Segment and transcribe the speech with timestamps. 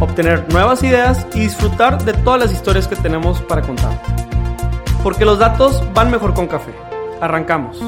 [0.00, 4.00] obtener nuevas ideas y disfrutar de todas las historias que tenemos para contar.
[5.02, 6.72] Porque los datos van mejor con café.
[7.20, 7.78] Arrancamos.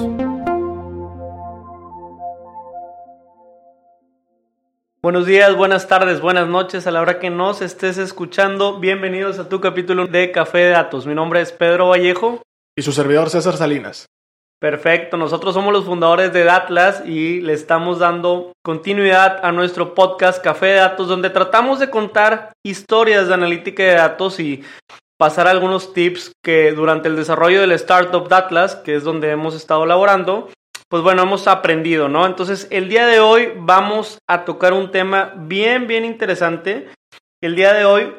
[5.02, 8.78] Buenos días, buenas tardes, buenas noches a la hora que nos estés escuchando.
[8.78, 11.06] Bienvenidos a tu capítulo de Café de Datos.
[11.06, 12.40] Mi nombre es Pedro Vallejo.
[12.76, 14.06] Y su servidor César Salinas.
[14.62, 20.40] Perfecto, nosotros somos los fundadores de Datlas y le estamos dando continuidad a nuestro podcast
[20.40, 24.62] Café de Datos, donde tratamos de contar historias de analítica de datos y
[25.18, 29.84] pasar algunos tips que durante el desarrollo del startup Datlas, que es donde hemos estado
[29.84, 30.48] laborando,
[30.88, 32.24] pues bueno, hemos aprendido, ¿no?
[32.24, 36.88] Entonces, el día de hoy vamos a tocar un tema bien, bien interesante.
[37.42, 38.14] El día de hoy,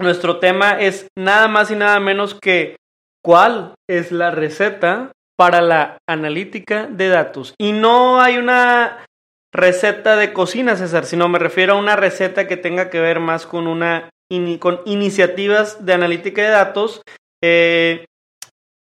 [0.00, 2.76] nuestro tema es nada más y nada menos que
[3.22, 7.54] cuál es la receta para la analítica de datos.
[7.58, 9.04] Y no hay una
[9.52, 13.46] receta de cocina, César, sino me refiero a una receta que tenga que ver más
[13.46, 14.10] con una
[14.58, 17.02] con iniciativas de analítica de datos.
[17.42, 18.04] Eh,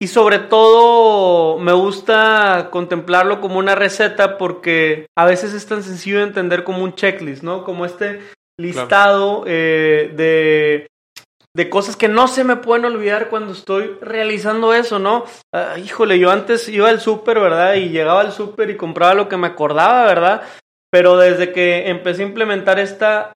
[0.02, 6.18] y sobre todo me gusta contemplarlo como una receta porque a veces es tan sencillo
[6.18, 7.64] de entender como un checklist, ¿no?
[7.64, 8.20] Como este
[8.60, 10.88] listado eh, de
[11.56, 15.26] de cosas que no se me pueden olvidar cuando estoy realizando eso, ¿no?
[15.54, 17.76] Ah, híjole, yo antes iba al súper, ¿verdad?
[17.76, 20.42] Y llegaba al súper y compraba lo que me acordaba, ¿verdad?
[20.92, 23.34] Pero desde que empecé a implementar esta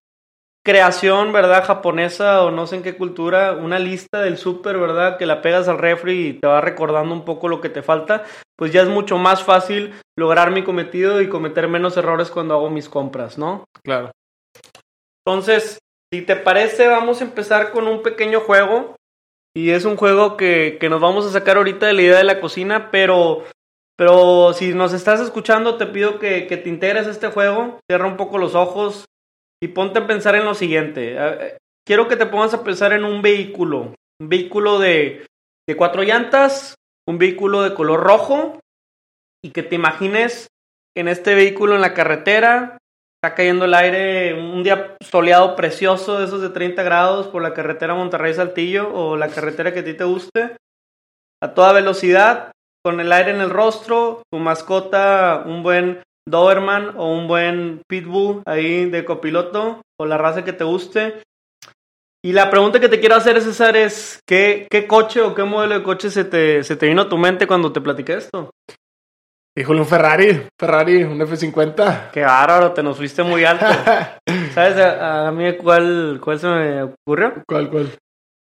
[0.66, 1.64] creación, ¿verdad?
[1.64, 5.18] Japonesa o no sé en qué cultura, una lista del súper, ¿verdad?
[5.18, 8.26] Que la pegas al refri y te va recordando un poco lo que te falta,
[8.58, 12.70] pues ya es mucho más fácil lograr mi cometido y cometer menos errores cuando hago
[12.70, 13.64] mis compras, ¿no?
[13.82, 14.12] Claro.
[15.26, 15.80] Entonces,
[16.12, 18.96] si te parece, vamos a empezar con un pequeño juego.
[19.56, 22.40] Y es un juego que, nos vamos a sacar ahorita de la idea de la
[22.40, 23.44] cocina, pero,
[23.98, 28.18] pero si nos estás escuchando, te pido que, te integres a este juego, cierra un
[28.18, 29.06] poco los ojos
[29.62, 31.58] y ponte a pensar en lo siguiente.
[31.88, 35.26] Quiero que te pongas a pensar en un vehículo, un vehículo de,
[35.68, 36.76] de cuatro llantas,
[37.08, 38.60] un vehículo de color rojo,
[39.44, 40.48] y que te imagines
[40.96, 42.78] en este vehículo en la carretera,
[43.18, 47.56] Está cayendo el aire, un día soleado precioso, de esos de 30 grados por la
[47.56, 50.56] carretera Monterrey-Saltillo o la carretera que a ti te guste.
[51.42, 52.52] A toda velocidad,
[52.86, 58.44] con el aire en el rostro, tu mascota, un buen Doberman o un buen Pitbull
[58.46, 61.24] ahí de copiloto o la raza que te guste.
[62.24, 65.80] Y la pregunta que te quiero hacer, César, es ¿qué, qué coche o qué modelo
[65.80, 68.52] de coche se te, se te vino a tu mente cuando te platiqué esto?
[69.58, 72.12] Híjole, un Ferrari, Ferrari, un F50.
[72.12, 73.66] Qué bárbaro, te nos fuiste muy alto.
[74.54, 77.34] ¿Sabes a, mí cuál, cuál se me ocurrió?
[77.48, 77.90] ¿Cuál, cuál?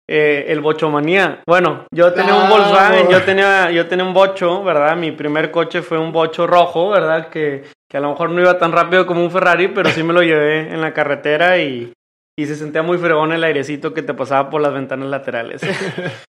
[0.09, 1.43] Eh, el Bochomanía.
[1.45, 4.97] Bueno, yo tenía un Volkswagen, yo tenía, yo tenía un Bocho, ¿verdad?
[4.97, 7.29] Mi primer coche fue un Bocho rojo, ¿verdad?
[7.29, 10.13] Que, que a lo mejor no iba tan rápido como un Ferrari, pero sí me
[10.13, 11.93] lo llevé en la carretera y,
[12.35, 15.61] y se sentía muy fregón el airecito que te pasaba por las ventanas laterales.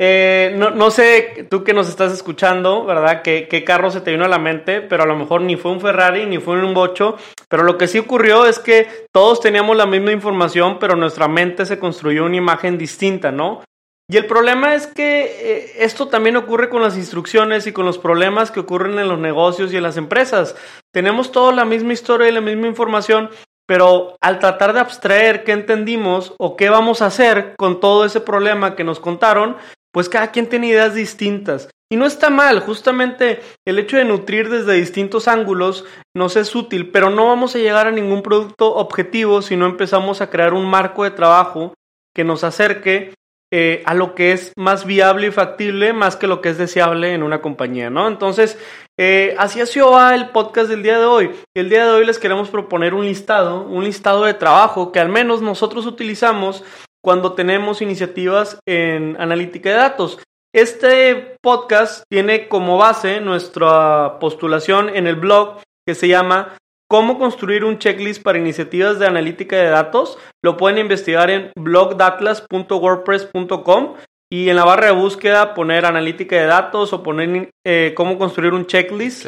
[0.00, 3.22] Eh, no, no, sé, tú que nos estás escuchando, ¿verdad?
[3.22, 4.80] ¿Qué, ¿Qué, carro se te vino a la mente?
[4.80, 7.16] Pero a lo mejor ni fue un Ferrari, ni fue un Bocho.
[7.48, 11.66] Pero lo que sí ocurrió es que todos teníamos la misma información, pero nuestra mente
[11.66, 13.62] se construyó una imagen distinta, ¿no?
[14.10, 17.98] Y el problema es que eh, esto también ocurre con las instrucciones y con los
[17.98, 20.56] problemas que ocurren en los negocios y en las empresas.
[20.94, 23.28] Tenemos toda la misma historia y la misma información,
[23.66, 28.22] pero al tratar de abstraer qué entendimos o qué vamos a hacer con todo ese
[28.22, 29.58] problema que nos contaron,
[29.92, 31.68] pues cada quien tiene ideas distintas.
[31.90, 36.90] Y no está mal, justamente el hecho de nutrir desde distintos ángulos nos es útil,
[36.90, 40.66] pero no vamos a llegar a ningún producto objetivo si no empezamos a crear un
[40.66, 41.72] marco de trabajo
[42.14, 43.14] que nos acerque
[43.50, 47.14] eh, a lo que es más viable y factible más que lo que es deseable
[47.14, 48.06] en una compañía, ¿no?
[48.06, 48.58] Entonces,
[48.98, 51.30] eh, así ha sido el podcast del día de hoy.
[51.56, 55.08] El día de hoy les queremos proponer un listado, un listado de trabajo que al
[55.08, 56.62] menos nosotros utilizamos
[57.02, 60.18] cuando tenemos iniciativas en analítica de datos.
[60.54, 66.56] Este podcast tiene como base nuestra postulación en el blog que se llama
[66.90, 70.18] ¿Cómo construir un checklist para iniciativas de analítica de datos?
[70.42, 73.96] Lo pueden investigar en blogdatlas.wordpress.com
[74.32, 78.54] y en la barra de búsqueda poner analítica de datos o poner eh, cómo construir
[78.54, 79.26] un checklist,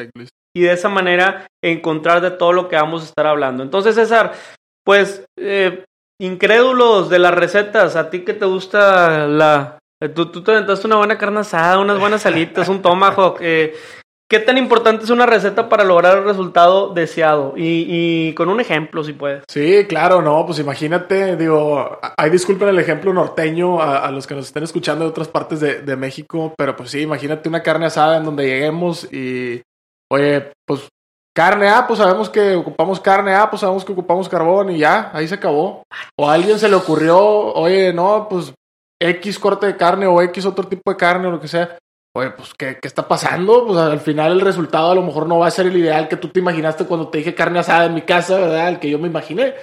[0.57, 3.63] y de esa manera encontrar de todo lo que vamos a estar hablando.
[3.63, 4.33] Entonces, César,
[4.85, 5.85] pues eh,
[6.21, 9.79] incrédulos de las recetas, a ti que te gusta la...
[10.15, 13.41] Tú, tú te aventaste una buena carne asada, unas buenas salitas, un tomahawk.
[13.43, 13.75] Eh,
[14.31, 17.55] ¿Qué tan importante es una receta para lograr el resultado deseado?
[17.57, 19.43] Y, y, con un ejemplo, si puedes.
[19.49, 24.37] Sí, claro, no, pues imagínate, digo, hay disculpen el ejemplo norteño a, a, los que
[24.37, 27.87] nos estén escuchando de otras partes de, de, México, pero pues sí, imagínate una carne
[27.87, 29.63] asada en donde lleguemos y,
[30.09, 30.89] oye, pues
[31.35, 35.11] carne, ah, pues sabemos que ocupamos carne, ah, pues sabemos que ocupamos carbón y ya,
[35.13, 35.85] ahí se acabó.
[36.19, 38.53] O a alguien se le ocurrió, oye, no, pues
[39.01, 41.79] X corte de carne o X otro tipo de carne o lo que sea
[42.17, 43.67] oye, pues, ¿qué, ¿qué, está pasando?
[43.67, 46.17] Pues al final el resultado a lo mejor no va a ser el ideal que
[46.17, 48.69] tú te imaginaste cuando te dije carne asada en mi casa, ¿verdad?
[48.69, 49.55] El que yo me imaginé.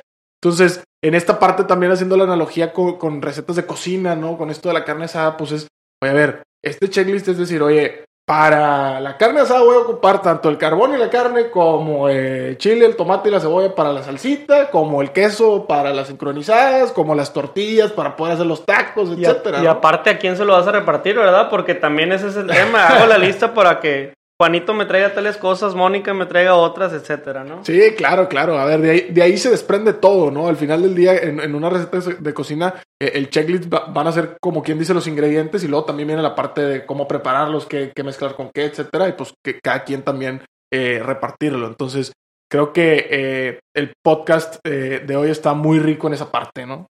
[0.42, 4.38] Entonces, en esta parte también haciendo la analogía con, con recetas de cocina, ¿no?
[4.38, 5.68] Con esto de la carne asada, pues es,
[6.02, 10.22] oye, a ver, este checklist es decir, oye, para la carne asada voy a ocupar
[10.22, 13.94] tanto el carbón y la carne como el chile, el tomate y la cebolla para
[13.94, 18.66] la salsita, como el queso para las sincronizadas, como las tortillas para poder hacer los
[18.66, 19.60] tacos, etcétera.
[19.62, 21.50] Y, y aparte a quién se lo vas a repartir, ¿verdad?
[21.50, 22.88] Porque también ese es el tema.
[22.88, 27.44] Hago la lista para que Juanito me traiga tales cosas, Mónica me traiga otras, etcétera,
[27.44, 27.66] ¿no?
[27.66, 28.60] Sí, claro, claro.
[28.60, 30.48] A ver, de ahí, de ahí se desprende todo, ¿no?
[30.48, 34.06] Al final del día, en, en una receta de cocina, eh, el checklist va, van
[34.06, 37.08] a ser como quien dice los ingredientes y luego también viene la parte de cómo
[37.08, 41.66] prepararlos, qué, qué mezclar con qué, etcétera, y pues que cada quien también eh, repartirlo.
[41.66, 42.14] Entonces,
[42.48, 46.86] creo que eh, el podcast de hoy está muy rico en esa parte, ¿no?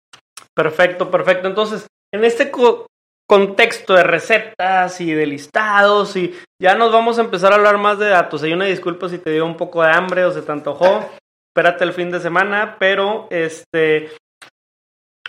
[0.54, 1.48] Perfecto, perfecto.
[1.48, 2.50] Entonces, en este
[3.32, 7.98] contexto de recetas y de listados y ya nos vamos a empezar a hablar más
[7.98, 8.42] de datos.
[8.42, 11.08] Hay una disculpa si te dio un poco de hambre o se te antojó.
[11.48, 14.10] Espérate el fin de semana, pero este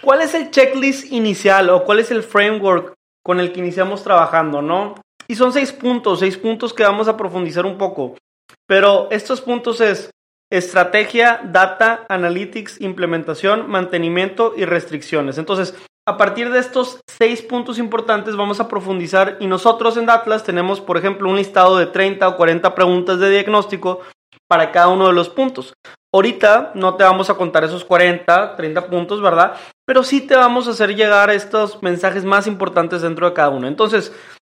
[0.02, 4.62] ¿cuál es el checklist inicial o cuál es el framework con el que iniciamos trabajando,
[4.62, 4.96] no?
[5.30, 8.18] Y son seis puntos, seis puntos que vamos a profundizar un poco.
[8.68, 10.10] Pero estos puntos es
[10.52, 15.38] estrategia, data, analytics, implementación, mantenimiento y restricciones.
[15.38, 15.74] Entonces,
[16.06, 20.82] a partir de estos seis puntos importantes vamos a profundizar y nosotros en Atlas tenemos,
[20.82, 24.02] por ejemplo, un listado de 30 o 40 preguntas de diagnóstico
[24.50, 25.74] para cada uno de los puntos.
[26.14, 29.56] Ahorita no te vamos a contar esos 40, 30 puntos, ¿verdad?
[29.86, 33.68] Pero sí te vamos a hacer llegar estos mensajes más importantes dentro de cada uno.
[33.68, 34.14] Entonces,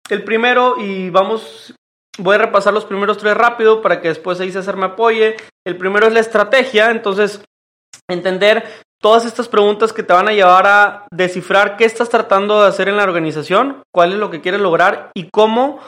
[0.09, 1.73] el primero, y vamos,
[2.19, 5.37] voy a repasar los primeros tres rápido para que después ahí César me apoye.
[5.65, 7.41] El primero es la estrategia, entonces
[8.09, 8.63] entender
[9.01, 12.89] todas estas preguntas que te van a llevar a descifrar qué estás tratando de hacer
[12.89, 15.79] en la organización, cuál es lo que quieres lograr y cómo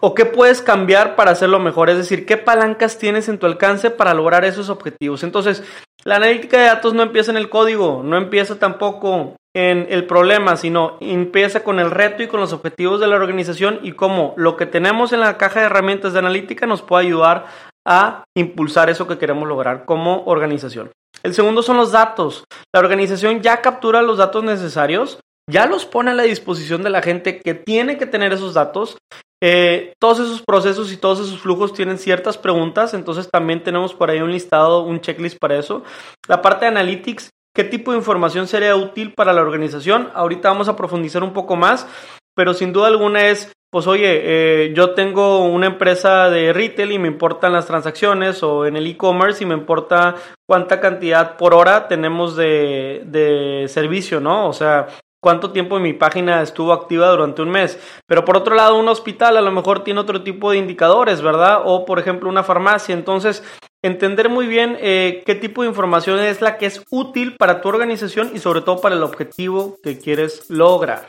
[0.00, 1.90] o qué puedes cambiar para hacerlo mejor.
[1.90, 5.22] Es decir, qué palancas tienes en tu alcance para lograr esos objetivos.
[5.22, 5.62] Entonces,
[6.04, 10.56] la analítica de datos no empieza en el código, no empieza tampoco en el problema,
[10.56, 14.56] sino empieza con el reto y con los objetivos de la organización y cómo lo
[14.56, 17.46] que tenemos en la caja de herramientas de analítica nos puede ayudar
[17.86, 20.90] a impulsar eso que queremos lograr como organización.
[21.22, 22.44] El segundo son los datos.
[22.72, 25.18] La organización ya captura los datos necesarios,
[25.50, 28.96] ya los pone a la disposición de la gente que tiene que tener esos datos.
[29.42, 34.10] Eh, todos esos procesos y todos esos flujos tienen ciertas preguntas, entonces también tenemos por
[34.10, 35.84] ahí un listado, un checklist para eso.
[36.26, 40.10] La parte de analytics, ¿qué tipo de información sería útil para la organización?
[40.14, 41.86] Ahorita vamos a profundizar un poco más,
[42.34, 46.98] pero sin duda alguna es pues oye, eh, yo tengo una empresa de retail y
[46.98, 50.14] me importan las transacciones o en el e-commerce y me importa
[50.48, 54.48] cuánta cantidad por hora tenemos de, servicio, ¿no?
[54.48, 54.86] O sea,
[55.20, 57.78] cuánto tiempo mi página estuvo activa durante un mes.
[58.06, 61.62] Pero por otro lado, un hospital a lo mejor tiene otro tipo de indicadores, ¿verdad?
[61.64, 62.94] O por ejemplo una farmacia.
[62.94, 63.42] Entonces,
[63.82, 67.68] entender muy bien eh, qué tipo de información es la que es útil para tu
[67.68, 71.08] organización y sobre todo para el objetivo que quieres lograr.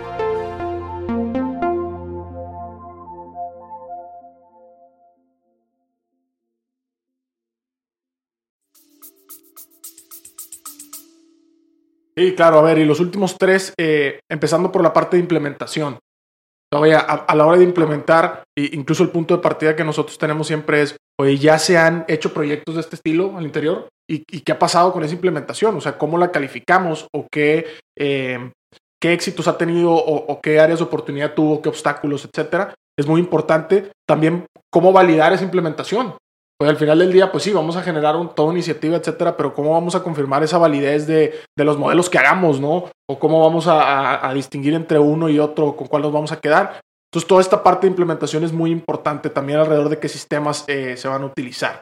[12.21, 15.97] Sí, claro, a ver, y los últimos tres, eh, empezando por la parte de implementación.
[16.71, 20.83] Todavía a, la hora de implementar, incluso el punto de partida que nosotros tenemos siempre
[20.83, 24.59] es, oye, ya se han hecho proyectos de este estilo al interior y, qué ha
[24.59, 27.65] pasado con esa implementación, o sea, cómo la calificamos o qué,
[27.97, 28.51] eh,
[29.01, 32.75] qué éxitos ha tenido o, qué áreas de oportunidad tuvo, qué obstáculos, etcétera.
[32.99, 36.13] Es muy importante también cómo validar esa implementación.
[36.61, 39.51] Pues al final del día, pues sí, vamos a generar un, toda iniciativa, etcétera, pero
[39.51, 42.91] cómo vamos a confirmar esa validez de, de los modelos que hagamos, ¿no?
[43.09, 46.39] O cómo vamos a, a, distinguir entre uno y otro, con cuál nos vamos a
[46.39, 46.79] quedar.
[47.09, 50.97] Entonces, toda esta parte de implementación es muy importante también alrededor de qué sistemas eh,
[50.97, 51.81] se van a utilizar.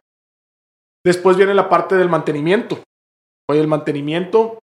[1.05, 2.81] Después viene la parte del mantenimiento.
[3.50, 4.59] Oye, el mantenimiento,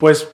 [0.00, 0.32] pues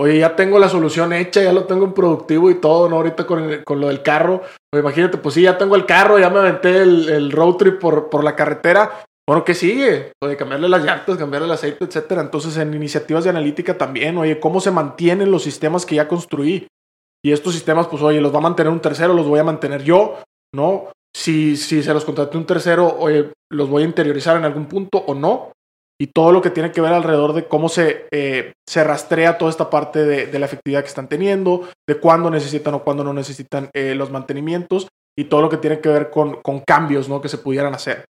[0.00, 2.96] Oye, ya tengo la solución hecha, ya lo tengo en productivo y todo, ¿no?
[2.96, 4.42] Ahorita con, con lo del carro.
[4.72, 8.08] Oye, imagínate, pues sí, ya tengo el carro, ya me aventé el, road trip por,
[8.08, 9.02] por la carretera.
[9.26, 10.12] Bueno, ¿qué sigue?
[10.22, 12.20] Oye, cambiarle las llantas, cambiarle el aceite, etcétera.
[12.20, 16.68] Entonces, en iniciativas de analítica también, oye, ¿cómo se mantienen los sistemas que ya construí?
[17.24, 19.82] Y estos sistemas, pues, oye, los va a mantener un tercero, los voy a mantener
[19.82, 20.18] yo,
[20.54, 20.92] ¿no?
[21.12, 24.98] Si, si se los contraté un tercero, oye, los voy a interiorizar en algún punto
[24.98, 25.50] o no
[26.00, 29.50] y todo lo que tiene que ver alrededor de cómo se, eh, se rastrea toda
[29.50, 33.68] esta parte de, la efectividad que están teniendo, de cuándo necesitan o cuándo no necesitan
[33.74, 34.86] eh, los mantenimientos
[35.18, 37.20] y todo lo que tiene que ver con, con cambios ¿no?
[37.20, 38.04] que se pudieran hacer.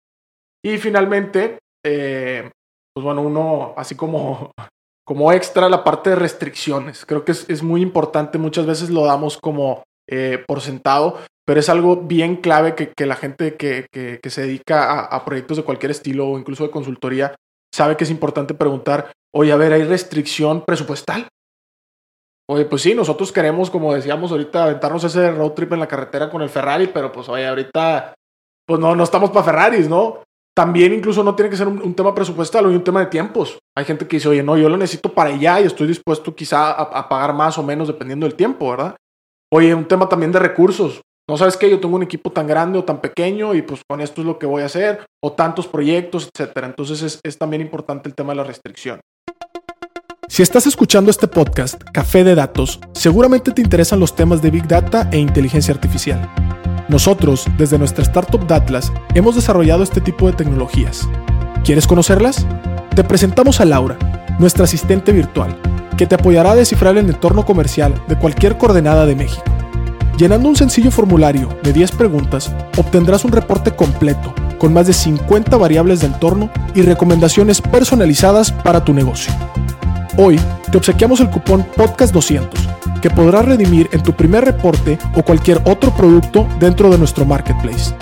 [0.63, 2.49] Y finalmente, eh,
[2.93, 4.51] pues bueno, uno así como,
[5.05, 7.05] como extra la parte de restricciones.
[7.05, 9.83] Creo que es, es muy importante, muchas veces lo damos como
[10.47, 14.43] por sentado, pero es algo bien clave que, que la gente que, que, que se
[14.43, 17.35] dedica a, a, proyectos de cualquier estilo o incluso de consultoría
[17.73, 21.27] sabe que es importante preguntar, oye, a ver, ¿hay restricción presupuestal?
[22.49, 26.29] Oye, pues sí, nosotros queremos, como decíamos ahorita, aventarnos ese road trip en la carretera
[26.29, 28.13] con el Ferrari, pero pues oye, ahorita,
[28.65, 30.23] pues no, no estamos para Ferraris, ¿no?
[30.55, 33.59] También incluso no tiene que ser un, tema presupuestal o un tema de tiempos.
[33.75, 36.71] Hay gente que dice, oye, no, yo lo necesito para allá y estoy dispuesto quizá
[36.71, 38.95] a, a pagar más o menos dependiendo del tiempo, ¿verdad?
[39.53, 41.01] Oye, un tema también de recursos.
[41.29, 43.99] No sabes que yo tengo un equipo tan grande o tan pequeño y pues con
[43.99, 46.67] esto es lo que voy a hacer, o tantos proyectos, etcétera.
[46.67, 49.01] Entonces es, también importante el tema de la restricción.
[50.29, 54.69] Si estás escuchando este podcast, Café de Datos, seguramente te interesan los temas de Big
[54.69, 56.31] Data e inteligencia artificial.
[56.87, 61.09] Nosotros, desde nuestra startup Datlas, hemos desarrollado este tipo de tecnologías.
[61.65, 62.47] ¿Quieres conocerlas?
[62.95, 63.97] Te presentamos a Laura,
[64.39, 65.59] nuestra asistente virtual,
[65.97, 69.56] que te apoyará a descifrar el entorno comercial de cualquier coordenada de México.
[70.17, 75.55] Llenando un sencillo formulario de 10 preguntas, obtendrás un reporte completo con más de 50
[75.57, 79.31] variables de entorno y recomendaciones personalizadas para tu negocio.
[80.17, 80.39] Hoy
[80.71, 82.49] te obsequiamos el cupón Podcast200
[82.99, 87.93] que podrás redimir en tu primer reporte o cualquier otro producto dentro de nuestro marketplace.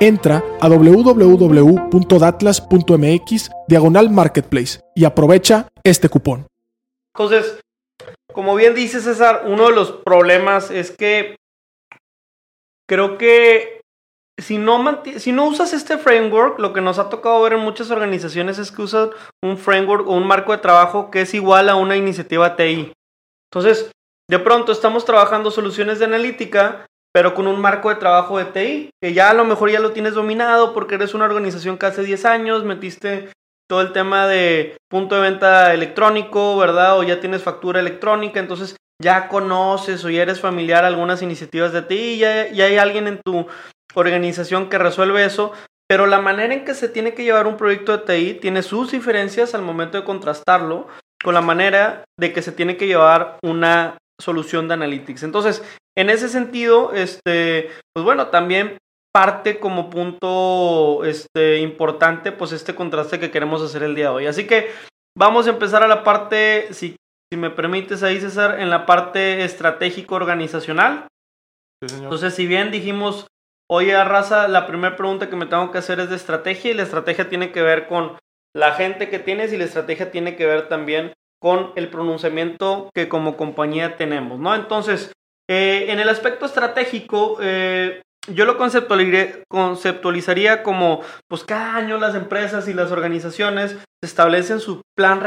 [0.00, 6.48] Entra a www.datlas.mx diagonal marketplace y aprovecha este cupón.
[7.16, 7.60] Entonces,
[8.32, 11.36] como bien dice César, uno de los problemas es que
[12.88, 13.80] creo que
[14.38, 17.90] si no, si no usas este framework, lo que nos ha tocado ver en muchas
[17.90, 19.10] organizaciones es que usan
[19.42, 22.92] un framework o un marco de trabajo que es igual a una iniciativa TI.
[23.52, 23.92] Entonces,
[24.28, 28.90] de pronto estamos trabajando soluciones de analítica, pero con un marco de trabajo de TI,
[29.00, 32.02] que ya a lo mejor ya lo tienes dominado porque eres una organización que hace
[32.02, 33.28] 10 años metiste
[33.68, 36.98] todo el tema de punto de venta electrónico, ¿verdad?
[36.98, 41.82] O ya tienes factura electrónica, entonces ya conoces o ya eres familiar algunas iniciativas de
[41.82, 43.46] ti y ya, hay alguien en tu
[43.94, 45.52] organización que resuelve eso,
[45.86, 48.90] pero la manera en que se tiene que llevar un proyecto de TI tiene sus
[48.90, 50.88] diferencias al momento de contrastarlo
[51.22, 55.22] con la manera de que se tiene que llevar una solución de analytics.
[55.22, 55.62] Entonces,
[55.96, 58.78] en ese sentido, este, pues bueno, también
[59.12, 64.26] parte como punto este, importante, pues este contraste que queremos hacer el día de hoy.
[64.26, 64.70] Así que
[65.16, 66.96] vamos a empezar a la parte, si
[67.34, 71.08] si me permites ahí, César, en la parte estratégico organizacional.
[71.82, 73.26] Entonces, si bien dijimos,
[73.68, 76.84] oye, raza, la primera pregunta que me tengo que hacer es de estrategia y la
[76.84, 78.16] estrategia tiene que ver con
[78.54, 81.12] la gente que tienes y la estrategia tiene que ver también
[81.42, 84.54] con el pronunciamiento que como compañía tenemos, ¿no?
[84.54, 85.10] Entonces,
[85.50, 88.00] eh, en el aspecto estratégico, eh,
[88.32, 95.20] yo lo conceptualizaría como, pues cada año las empresas y las organizaciones establecen su plan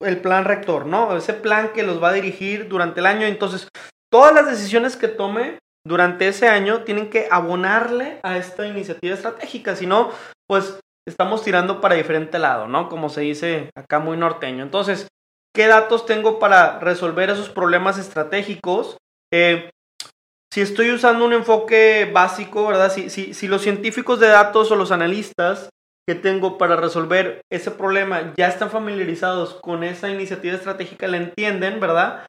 [0.00, 1.16] el plan rector, ¿no?
[1.16, 3.26] Ese plan que los va a dirigir durante el año.
[3.26, 3.68] Entonces,
[4.10, 9.76] todas las decisiones que tome durante ese año tienen que abonarle a esta iniciativa estratégica.
[9.76, 10.10] Si no,
[10.48, 12.88] pues estamos tirando para diferente lado, ¿no?
[12.88, 14.62] Como se dice acá muy norteño.
[14.62, 15.08] Entonces,
[15.54, 18.96] ¿qué datos tengo para resolver esos problemas estratégicos?
[19.32, 19.70] Eh,
[20.52, 22.92] si estoy usando un enfoque básico, ¿verdad?
[22.92, 25.70] Si, si, si los científicos de datos o los analistas
[26.10, 31.78] que tengo para resolver ese problema ya están familiarizados con esa iniciativa estratégica, la entienden,
[31.78, 32.26] ¿verdad?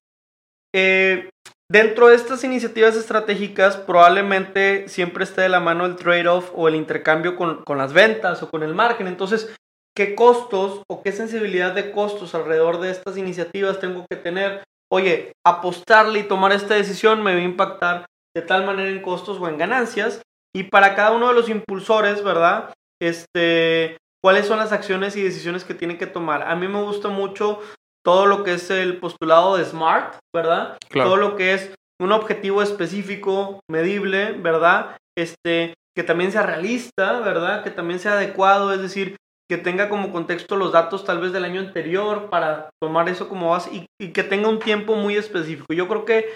[0.76, 1.30] Eh,
[1.72, 6.76] Dentro de estas iniciativas estratégicas, probablemente siempre esté de la mano el trade-off o el
[6.76, 9.08] intercambio con, con, las ventas o con el margen.
[9.08, 9.56] Entonces,
[9.96, 14.66] ¿qué costos o qué sensibilidad de costos alrededor de estas iniciativas tengo que tener?
[14.92, 19.40] Oye, apostarle y tomar esta decisión me va a impactar de tal manera en costos
[19.40, 20.22] o en ganancias.
[20.54, 22.74] Y para cada uno de los impulsores, ¿verdad?
[23.02, 26.44] Este, ¿cuáles son las acciones y decisiones que tienen que tomar?
[26.44, 27.60] A mí me gusta mucho
[28.06, 30.78] todo lo que es el postulado de SMART, ¿verdad?
[30.94, 34.98] Todo lo que es un objetivo específico, medible, ¿verdad?
[35.18, 37.64] Este, que también sea realista, ¿verdad?
[37.64, 39.18] Que también sea adecuado, es decir,
[39.50, 43.50] que tenga como contexto los datos tal vez del año anterior para tomar eso como
[43.50, 45.74] base y, que tenga un tiempo muy específico.
[45.74, 46.30] Yo creo que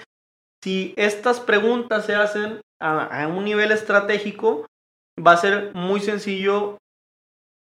[0.63, 4.65] si estas preguntas se hacen a, a un nivel estratégico,
[5.19, 6.77] va a ser muy sencillo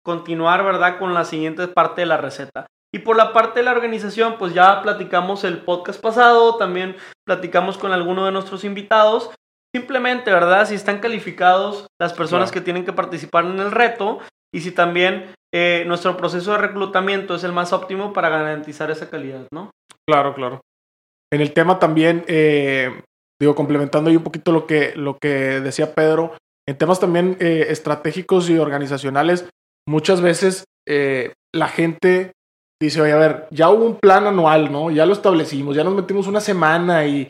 [0.05, 0.99] continuar, ¿verdad?
[0.99, 2.67] Con la siguiente parte de la receta.
[2.95, 7.77] Y por la parte de la organización, pues ya platicamos el podcast pasado, también platicamos
[7.77, 9.31] con alguno de nuestros invitados.
[9.75, 10.67] Simplemente, ¿verdad?
[10.67, 14.21] Si están calificados las personas que tienen que participar en el reto
[14.55, 19.11] y si también eh, nuestro proceso de reclutamiento es el más óptimo para garantizar esa
[19.11, 19.71] calidad, ¿no?
[20.07, 20.61] Claro, claro.
[21.31, 23.03] En el tema también, eh,
[23.39, 26.33] digo, complementando ahí un poquito lo que, lo que decía Pedro,
[26.69, 29.49] en temas también eh, estratégicos y organizacionales,
[29.89, 30.65] muchas veces
[31.55, 32.33] la gente
[32.81, 34.91] dice, oye, a ver, ya hubo un plan anual, ¿no?
[34.91, 37.29] Ya lo establecimos, ya nos metimos una semana y,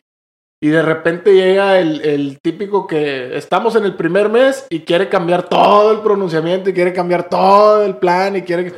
[0.62, 5.08] y de repente llega el, el, típico que estamos en el primer mes y quiere
[5.08, 8.74] cambiar todo el pronunciamiento y quiere cambiar todo el plan y quiere...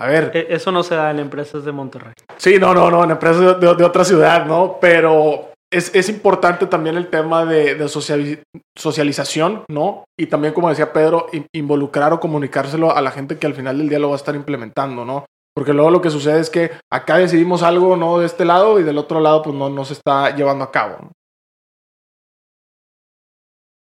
[0.00, 0.30] A ver.
[0.34, 2.14] E, eso no se da en empresas de Monterrey.
[2.36, 4.78] Sí, no, no, no, en empresas de, de, otra ciudad, ¿no?
[4.80, 10.04] Pero es, es, importante también el tema de, de socialización, ¿no?
[10.18, 13.88] Y también, como decía Pedro, involucrar o comunicárselo a la gente que al final del
[13.88, 15.26] día lo va a estar implementando, ¿no?
[15.54, 18.84] Porque luego lo que sucede es que acá decidimos algo no de este lado y
[18.84, 21.10] del otro lado pues no, no se está llevando a cabo.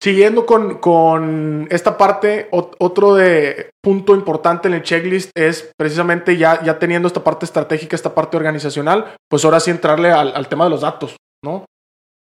[0.01, 6.64] Siguiendo con, con, esta parte, otro de punto importante en el checklist es precisamente ya,
[6.64, 10.70] ya teniendo esta parte estratégica, esta parte organizacional, pues ahora sí entrarle al tema de
[10.70, 11.66] los datos, ¿no?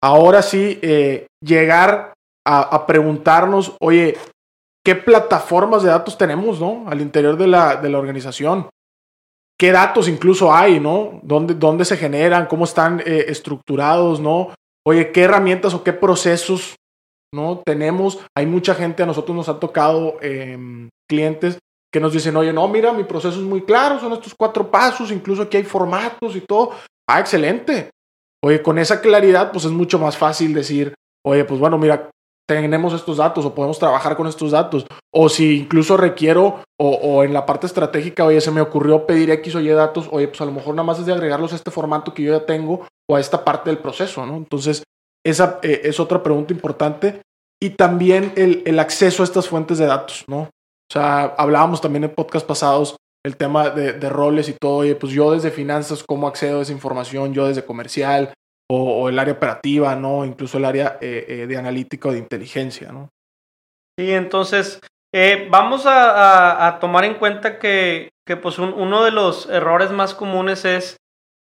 [0.03, 2.13] Ahora sí eh, llegar
[2.47, 4.17] a, preguntarnos, oye,
[4.83, 6.85] ¿qué plataformas de datos tenemos, ¿no?
[6.89, 8.71] Al interior de la, de la organización
[9.59, 11.21] qué datos incluso hay, ¿no?
[11.23, 12.47] ¿Dónde, dónde se generan?
[12.47, 14.55] ¿Cómo están eh, estructurados, ¿no?
[14.87, 16.77] Oye, ¿qué herramientas o qué procesos,
[17.35, 17.61] ¿no?
[17.67, 18.21] Tenemos.
[18.37, 21.59] Hay mucha gente, a nosotros nos ha tocado em, clientes
[21.93, 25.11] que nos dicen, oye, no, mira, mi proceso es muy claro, son estos cuatro pasos,
[25.11, 26.73] incluso aquí hay formatos y todo.
[27.09, 27.91] Ah, excelente.
[28.45, 32.11] Oye, con esa claridad, pues es mucho más fácil decir, oye, pues bueno, mira,
[32.49, 34.87] tenemos estos datos o podemos trabajar con estos datos.
[35.13, 39.57] O si incluso requiero o, en la parte estratégica, oye, se me ocurrió pedir X
[39.57, 41.71] o Y datos, oye, pues a lo mejor nada más es de agregarlos a este
[41.71, 44.37] formato que yo ya tengo o a esta parte del proceso, ¿no?
[44.37, 44.83] Entonces,
[45.25, 47.21] esa eh, es otra pregunta importante.
[47.61, 50.43] Y también el, el, acceso a estas fuentes de datos, ¿no?
[50.43, 55.13] O sea, hablábamos también en podcast pasados el tema de, roles y todo, oye, pues
[55.13, 57.35] yo desde finanzas, ¿cómo accedo a esa información?
[57.35, 58.33] Yo desde comercial,
[58.71, 60.25] o, el área operativa, ¿no?
[60.25, 63.09] Incluso el área eh, eh, de analítica o de inteligencia, ¿no?
[63.99, 64.81] Sí, entonces
[65.13, 68.11] eh, vamos a, tomar en cuenta que,
[68.43, 70.97] pues un, uno de los errores más comunes es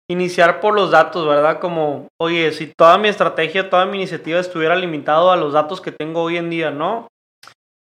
[0.09, 1.59] iniciar por los datos, ¿verdad?
[1.59, 5.91] Como, oye, si toda mi estrategia, toda mi iniciativa estuviera limitado a los datos que
[5.91, 7.07] tengo hoy en día, ¿no?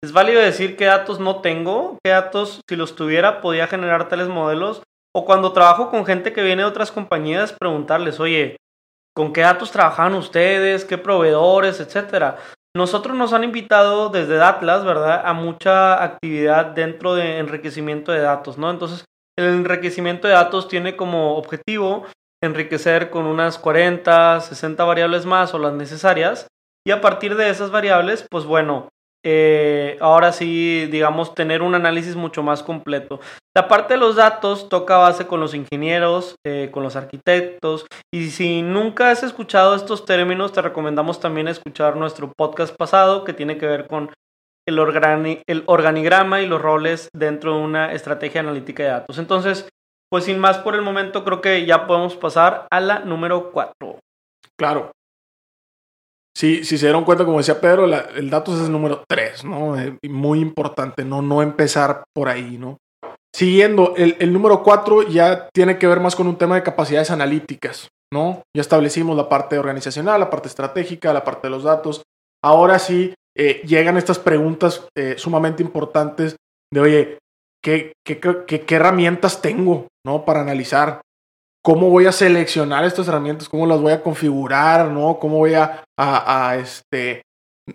[0.04, 4.28] Es válido decir qué datos no tengo, qué datos, si los tuviera, podía generar tales
[4.28, 4.82] modelos.
[5.14, 8.56] O cuando trabajo con gente que viene de otras compañías, preguntarles, oye,
[9.14, 12.38] con qué datos trabajan ustedes, qué proveedores, etcétera.
[12.74, 18.56] Nosotros nos han invitado desde Atlas, ¿verdad?, a mucha actividad dentro de enriquecimiento de datos,
[18.58, 18.70] ¿no?
[18.70, 19.04] Entonces,
[19.38, 22.06] el enriquecimiento de datos tiene como objetivo
[22.42, 26.48] enriquecer con unas 40, 60 variables más o las necesarias
[26.84, 28.88] y a partir de esas variables, pues bueno,
[29.24, 33.20] eh, ahora sí, digamos, tener un análisis mucho más completo.
[33.54, 38.30] La parte de los datos toca base con los ingenieros, eh, con los arquitectos, y
[38.30, 43.58] si nunca has escuchado estos términos, te recomendamos también escuchar nuestro podcast pasado que tiene
[43.58, 44.10] que ver con
[44.66, 44.78] el,
[45.66, 49.18] organigrama y los roles dentro de una estrategia analítica de datos.
[49.18, 49.68] Entonces,
[50.10, 53.98] pues sin más por el momento, creo que ya podemos pasar a la número 4.
[54.58, 54.92] Claro,
[56.36, 59.78] si, si se dieron cuenta, como decía Pedro, el datos es el número 3, ¿no?
[59.78, 61.22] Eh, muy importante, ¿no?
[61.22, 62.78] No empezar por ahí, ¿no?
[63.34, 67.10] Siguiendo, el, el número 4 ya tiene que ver más con un tema de capacidades
[67.10, 68.42] analíticas, ¿no?
[68.54, 72.02] Ya establecimos la parte organizacional, la parte estratégica, la parte de los datos.
[72.44, 76.36] Ahora sí eh, llegan estas preguntas eh, sumamente importantes
[76.72, 77.18] de, oye,
[77.62, 80.24] ¿qué, qué, qué, qué herramientas tengo, ¿no?
[80.24, 81.00] Para analizar.
[81.62, 85.18] Cómo voy a seleccionar estas herramientas, cómo las voy a configurar, ¿no?
[85.18, 87.22] Cómo voy a, a, este,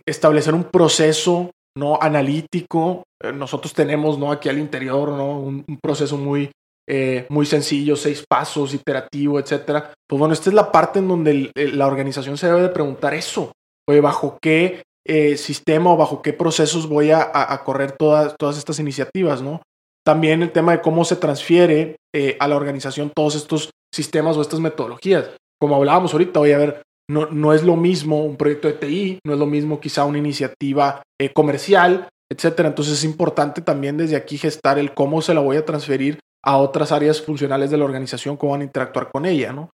[0.06, 1.98] establecer un proceso, ¿no?
[2.02, 3.04] Analítico.
[3.24, 4.32] Eh, nosotros tenemos, ¿no?
[4.32, 5.40] Aquí al interior, ¿no?
[5.40, 6.52] Un, proceso muy,
[6.88, 9.94] eh, muy sencillo, seis pasos, iterativo, etcétera.
[10.08, 13.54] Pues bueno, esta es la parte en donde la organización se debe de preguntar eso.
[13.90, 18.80] Oye, ¿bajo qué eh, sistema o bajo qué procesos voy a, correr todas, todas estas
[18.80, 19.62] iniciativas, ¿no?
[20.06, 21.96] También el tema de cómo se transfiere
[22.40, 25.32] a la organización todos estos sistemas o estas metodologías.
[25.60, 29.20] Como hablábamos ahorita, voy a ver, no, no es lo mismo un proyecto de TI,
[29.26, 32.70] no es lo mismo quizá una iniciativa eh, comercial, etcétera.
[32.70, 36.58] Entonces es importante también desde aquí gestar el cómo se la voy a transferir a
[36.58, 39.70] otras áreas funcionales de la organización, cómo van a interactuar con ella, ¿no?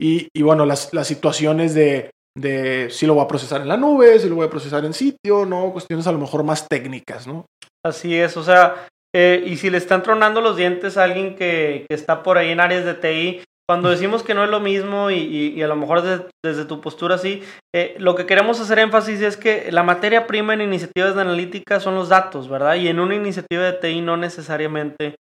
[0.00, 3.76] Y, y bueno, las, las situaciones de, de si lo voy a procesar en la
[3.76, 5.72] nube, si lo voy a procesar en sitio, ¿no?
[5.72, 7.46] Cuestiones a lo mejor más técnicas, ¿no?
[7.84, 11.86] Así es, o sea, eh, y si le están tronando los dientes a alguien que,
[11.88, 15.12] que, está por ahí en áreas de TI, cuando decimos que no es lo mismo
[15.12, 16.02] y, a lo mejor
[16.42, 20.54] desde, tu postura sí, eh, lo que queremos hacer énfasis es que la materia prima
[20.54, 22.74] en iniciativas de analítica son los datos, ¿verdad?
[22.74, 25.14] Y en una iniciativa de TI no necesariamente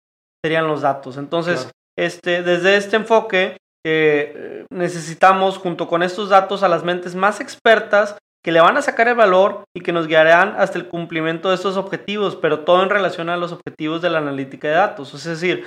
[0.44, 1.18] serían los datos.
[1.18, 7.42] Entonces, este, desde este enfoque, eh, necesitamos junto con estos datos a las mentes más
[7.42, 11.50] expertas que le van a sacar el valor y que nos guiarán hasta el cumplimiento
[11.50, 15.14] de estos objetivos, pero todo en relación a los objetivos de la analítica de datos.
[15.14, 15.66] Es decir,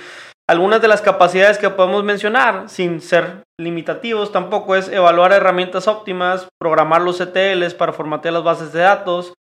[0.49, 6.47] algunas de las capacidades que podemos mencionar, sin ser limitativos tampoco, es evaluar herramientas óptimas,
[6.59, 9.33] programar los ETLs para formatear las bases de datos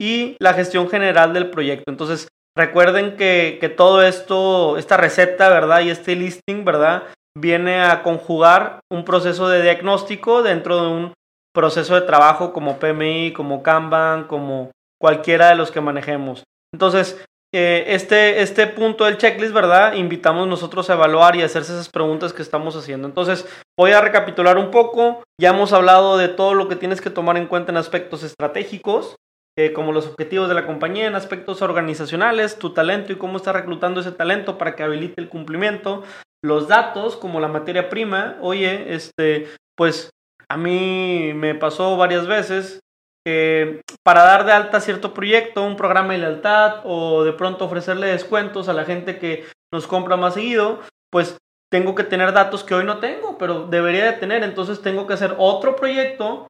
[0.00, 1.90] y la gestión general del proyecto.
[1.90, 5.80] Entonces, recuerden que, que todo esto, esta receta, ¿verdad?
[5.80, 7.04] Y este listing, ¿verdad?
[7.38, 11.12] Viene a conjugar un proceso de diagnóstico dentro de un
[11.54, 16.44] proceso de trabajo como PMI, como Kanban, como cualquiera de los que manejemos.
[16.72, 19.94] Entonces, este, este punto del checklist, ¿verdad?
[19.94, 23.08] Invitamos nosotros a evaluar y hacerse esas preguntas que estamos haciendo.
[23.08, 23.46] Entonces,
[23.78, 25.22] voy a recapitular un poco.
[25.40, 29.16] Ya hemos hablado de todo lo que tienes que tomar en cuenta en aspectos estratégicos,
[29.58, 33.54] eh, como los objetivos de la compañía, en aspectos organizacionales, tu talento y cómo estás
[33.54, 36.02] reclutando ese talento para que habilite el cumplimiento.
[36.44, 38.36] Los datos, como la materia prima.
[38.42, 40.10] Oye, este, pues
[40.48, 42.80] a mí me pasó varias veces
[43.26, 48.06] eh, para dar de alta cierto proyecto, un programa de lealtad o de pronto ofrecerle
[48.06, 51.36] descuentos a la gente que nos compra más seguido, pues
[51.70, 54.44] tengo que tener datos que hoy no tengo, pero debería de tener.
[54.44, 56.46] Entonces tengo que hacer otro proyecto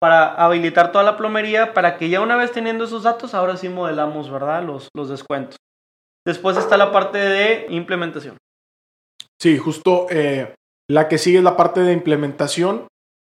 [0.00, 3.68] para habilitar toda la plomería para que ya una vez teniendo esos datos, ahora sí
[3.68, 4.62] modelamos, ¿verdad?
[4.62, 5.56] Los, los descuentos.
[6.24, 8.36] Después está la parte de implementación.
[9.40, 10.54] Sí, justo eh,
[10.88, 12.86] la que sigue es la parte de implementación.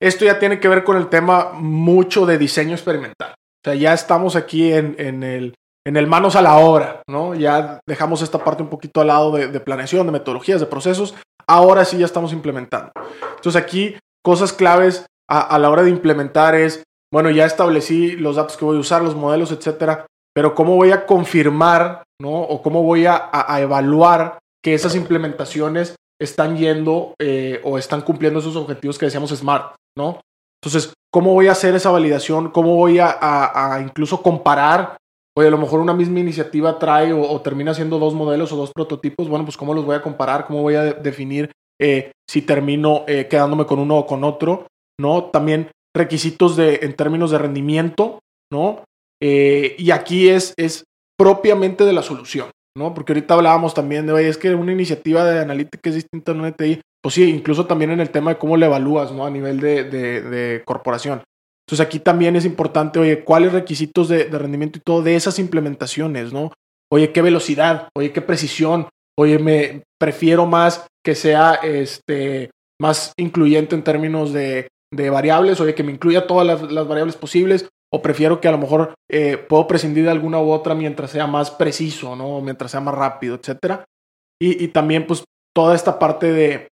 [0.02, 3.32] Esto ya tiene que ver con el tema mucho de diseño experimental.
[3.32, 5.56] O sea, ya estamos aquí en, el,
[5.86, 7.34] en el manos a la obra, ¿no?
[7.34, 11.16] Ya dejamos esta parte un poquito al lado de, planeación, de metodologías, de procesos.
[11.48, 12.92] Ahora sí ya estamos implementando.
[13.36, 18.56] Entonces aquí cosas claves a, la hora de implementar es, bueno, ya establecí los datos
[18.56, 22.42] que voy a usar, los modelos, etcétera, pero cómo voy a confirmar, ¿no?
[22.42, 28.40] O cómo voy a, a evaluar que esas implementaciones están yendo eh, o están cumpliendo
[28.40, 30.22] esos objetivos que decíamos SMART, ¿no?
[30.62, 32.52] Entonces, ¿cómo voy a hacer esa validación?
[32.52, 34.98] ¿Cómo voy a, incluso comparar?
[35.38, 38.72] Oye, a lo mejor una misma iniciativa trae o, termina siendo dos modelos o dos
[38.74, 39.28] prototipos.
[39.28, 40.46] Bueno, pues ¿cómo los voy a comparar?
[40.48, 44.68] ¿Cómo voy a definir eh, si termino eh, quedándome con uno o con otro?
[45.00, 45.26] ¿No?
[45.26, 48.20] También requisitos de, en términos de rendimiento,
[48.52, 48.84] ¿no?
[49.20, 50.84] y aquí es, es
[51.18, 52.52] propiamente de la solución.
[52.78, 52.94] ¿no?
[52.94, 56.36] Porque ahorita hablábamos también de, oye, es que una iniciativa de analítica es distinta a
[56.36, 56.80] una ETI.
[57.02, 59.26] Pues sí, incluso también en el tema de cómo le evalúas, ¿no?
[59.26, 61.24] A nivel de, de, corporación.
[61.66, 66.34] Entonces aquí también es importante, oye, cuáles requisitos de, rendimiento y todo de esas implementaciones,
[66.34, 66.52] ¿no?
[66.92, 73.76] Oye, qué velocidad, oye, qué precisión, oye, me prefiero más que sea este, más incluyente
[73.76, 78.02] en términos de, de variables, oye, que me incluya todas las, las variables posibles, o
[78.02, 81.52] prefiero que a lo mejor eh, puedo prescindir de alguna u otra mientras sea más
[81.52, 82.42] preciso, ¿no?
[82.42, 83.86] Mientras sea más rápido, etcétera.
[84.40, 85.24] Y, también, pues,
[85.56, 86.68] toda esta parte de,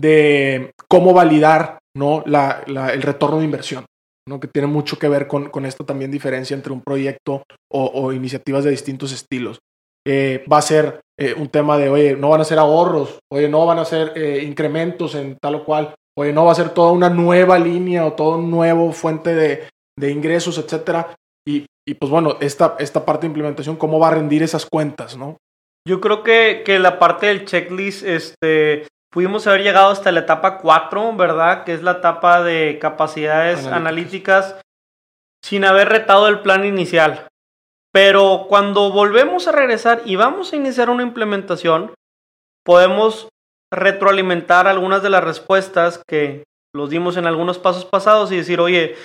[0.00, 2.22] de cómo validar, ¿no?
[2.26, 3.84] La, el retorno de inversión,
[4.28, 4.40] ¿no?
[4.40, 8.64] Que tiene mucho que ver con, con esta también diferencia entre un proyecto o, iniciativas
[8.64, 9.58] de distintos estilos.
[10.06, 13.48] Eh, va a ser eh, un tema de, oye, no van a ser ahorros, oye,
[13.48, 16.92] no van a ser incrementos en tal o cual oye, no va a ser toda
[16.92, 21.14] una nueva línea o todo un nuevo fuente de, ingresos, etcétera.
[21.46, 25.38] Y, pues bueno, esta, esta parte de implementación, ¿cómo va a rendir esas cuentas, no?
[25.88, 30.58] Yo creo que, que la parte del checklist, este, pudimos haber llegado hasta la etapa
[30.58, 31.64] 4, ¿verdad?
[31.64, 34.60] Que es la etapa de capacidades analíticas,
[35.44, 37.26] sin haber retado el plan inicial.
[37.92, 41.92] Pero cuando volvemos a regresar y vamos a iniciar una implementación,
[42.64, 43.28] podemos
[43.72, 46.44] retroalimentar algunas de las respuestas que
[46.74, 48.96] los dimos en algunos pasos pasados y decir, oye,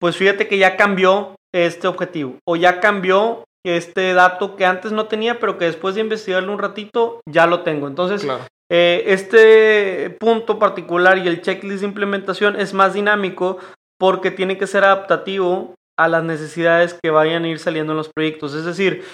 [0.00, 5.06] pues fíjate que ya cambió este objetivo o ya cambió este dato que antes no
[5.06, 7.86] tenía, pero que después de investigarlo un ratito ya lo tengo.
[7.86, 8.26] Entonces,
[8.70, 13.58] eh, este punto particular y el checklist de implementación es más dinámico
[13.98, 18.10] porque tiene que ser adaptativo a las necesidades que vayan a ir saliendo en los
[18.12, 18.54] proyectos.
[18.54, 19.04] Es decir,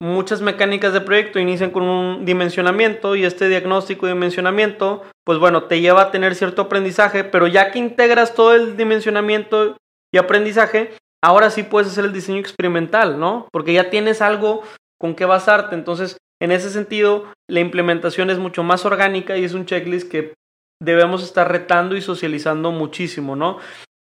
[0.00, 5.64] muchas mecánicas de proyecto inician con un dimensionamiento y este diagnóstico y dimensionamiento, pues bueno,
[5.64, 9.76] te lleva a tener cierto aprendizaje, pero ya que integras todo el dimensionamiento
[10.12, 13.48] y aprendizaje, ahora sí puedes hacer el diseño experimental, ¿no?
[13.52, 14.62] Porque ya tienes algo
[15.00, 15.74] con qué basarte.
[15.74, 20.34] Entonces, en ese sentido, la implementación es mucho más orgánica y es un checklist que
[20.80, 23.58] debemos estar retando y socializando muchísimo, ¿no?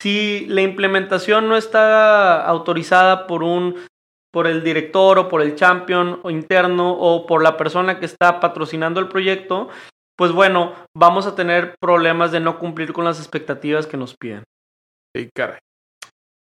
[0.02, 3.76] Si la implementación no está autorizada por un
[4.32, 8.40] por el director o por el champion o interno o por la persona que está
[8.40, 9.70] patrocinando el proyecto,
[10.16, 14.44] pues bueno, vamos a tener problemas de no cumplir con las expectativas que nos piden.
[15.16, 15.60] Sí, caray.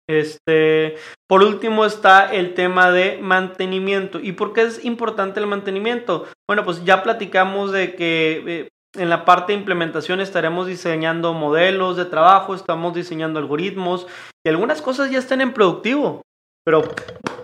[0.08, 4.20] Este, por último está el tema de mantenimiento.
[4.20, 6.26] ¿Y por qué es importante el mantenimiento?
[6.48, 11.96] Bueno, pues ya platicamos de que eh, en la parte de implementación estaremos diseñando modelos
[11.96, 14.06] de trabajo, estamos diseñando algoritmos
[14.44, 16.22] y algunas cosas ya están en productivo.
[16.64, 16.82] Pero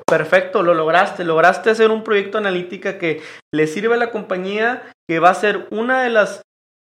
[0.07, 1.25] perfecto, lo lograste.
[1.25, 5.67] Lograste hacer un proyecto analítica que le sirve a la compañía, que va a ser
[5.71, 6.43] una de las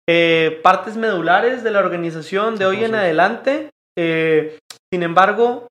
[0.08, 3.70] eh, partes medulares de la organización de hoy en adelante.
[3.98, 4.60] Eh,
[4.96, 5.68] sin embargo,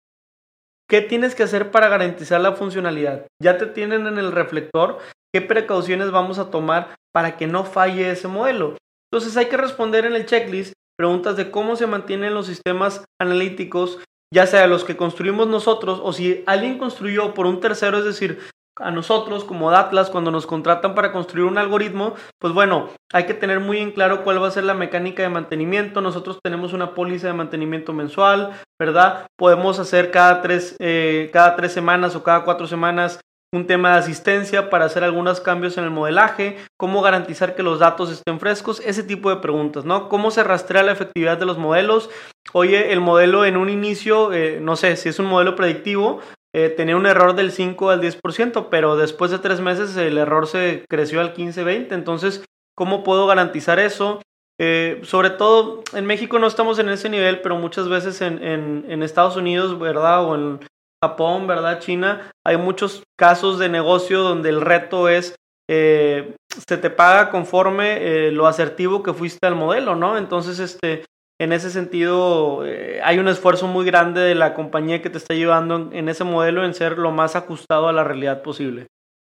[0.86, 3.26] ¿qué tienes que hacer para garantizar la funcionalidad?
[3.42, 4.98] Ya te tienen en el reflector.
[5.34, 8.76] ¿Qué precauciones vamos a tomar para que no falle ese modelo?
[9.10, 13.98] Entonces hay que responder en el checklist preguntas de cómo se mantienen los sistemas analíticos
[14.30, 18.40] ya sea los que construimos nosotros o si alguien construyó por un tercero, es decir,
[18.80, 23.34] a nosotros como Datlas cuando nos contratan para construir un algoritmo, pues bueno, hay que
[23.34, 26.00] tener muy en claro cuál va a ser la mecánica de mantenimiento.
[26.00, 29.26] Nosotros tenemos una póliza de mantenimiento mensual, ¿verdad?
[29.36, 33.20] Podemos hacer cada tres, eh, cada tres semanas o cada cuatro semanas
[33.54, 37.78] un tema de asistencia para hacer algunos cambios en el modelaje, cómo garantizar que los
[37.78, 40.08] datos estén frescos, ese tipo de preguntas, ¿no?
[40.08, 42.10] ¿Cómo se rastrea la efectividad de los modelos?
[42.52, 46.20] Oye, el modelo en un inicio, eh, no sé, si es un modelo predictivo,
[46.54, 50.46] eh, tenía un error del 5 al 10%, pero después de tres meses el error
[50.46, 52.44] se creció al 15-20%, entonces,
[52.76, 54.20] ¿cómo puedo garantizar eso?
[54.60, 59.02] Eh, sobre todo en México no estamos en ese nivel, pero muchas veces en, en,
[59.02, 60.24] Estados Unidos, ¿verdad?
[60.24, 60.60] O en
[61.02, 61.80] Japón, ¿verdad?
[61.80, 65.34] China, hay muchos casos de negocio donde el reto es,
[65.68, 70.16] eh, se te paga conforme eh, lo asertivo que fuiste al modelo, ¿no?
[70.16, 71.04] Entonces, este,
[71.44, 75.34] en ese sentido, eh, hay un esfuerzo muy grande de la compañía que te está
[75.34, 78.86] llevando en, ese modelo en ser lo más ajustado a la realidad posible.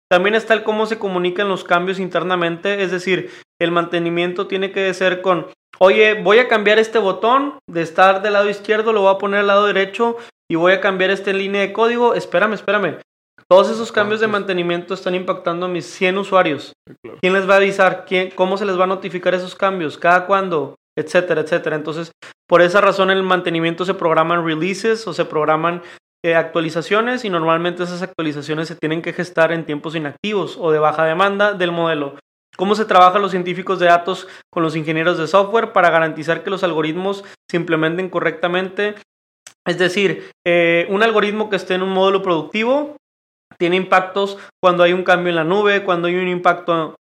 [0.10, 4.94] También está el cómo se comunican los cambios internamente, es decir, el mantenimiento tiene que
[4.94, 5.48] ser con,
[5.80, 9.42] oye, voy a cambiar este botón de estar del lado izquierdo, lo voy a poner
[9.42, 10.18] al lado derecho
[10.50, 13.00] y voy a cambiar esta línea de código, espérame, espérame.
[13.48, 16.74] Todos esos cambios de mantenimiento están impactando a mis 100 usuarios.
[17.22, 18.06] ¿Quién les va a avisar?
[18.08, 19.98] ¿Quién, ¿Cómo se les va a notificar esos cambios?
[19.98, 20.76] ¿Cada cuándo?
[20.98, 21.76] Etcétera, etcétera.
[21.76, 22.12] Entonces,
[22.48, 25.82] por esa razón el mantenimiento se programan releases o se programan
[26.24, 30.80] eh, actualizaciones y normalmente esas actualizaciones se tienen que gestar en tiempos inactivos o de
[30.80, 32.16] baja demanda del modelo.
[32.58, 36.50] ¿Cómo se trabajan los científicos de datos con los ingenieros de software para garantizar que
[36.50, 38.96] los algoritmos se implementen correctamente
[39.66, 42.98] es decir, eh, un algoritmo que esté en un módulo productivo
[43.58, 46.96] tiene impactos cuando hay un cambio en la nube, cuando hay un impacto